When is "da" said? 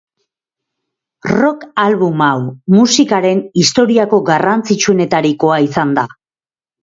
5.99-6.07